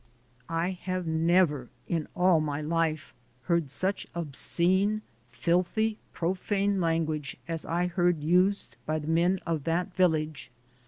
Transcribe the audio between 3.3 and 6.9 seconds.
heard such obscene, filthy, profane